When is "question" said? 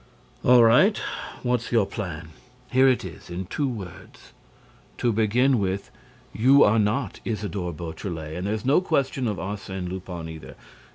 8.81-9.27